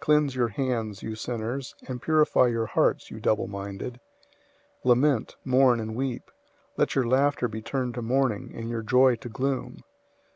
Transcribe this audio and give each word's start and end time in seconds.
Cleanse 0.00 0.34
your 0.34 0.48
hands, 0.48 1.04
you 1.04 1.14
sinners; 1.14 1.76
and 1.86 2.02
purify 2.02 2.48
your 2.48 2.66
hearts, 2.66 3.12
you 3.12 3.20
double 3.20 3.46
minded. 3.46 4.00
004:009 4.84 4.84
Lament, 4.86 5.36
mourn, 5.44 5.78
and 5.78 5.94
weep. 5.94 6.32
Let 6.76 6.96
your 6.96 7.06
laughter 7.06 7.46
be 7.46 7.62
turned 7.62 7.94
to 7.94 8.02
mourning, 8.02 8.50
and 8.56 8.68
your 8.68 8.82
joy 8.82 9.14
to 9.14 9.28
gloom. 9.28 9.84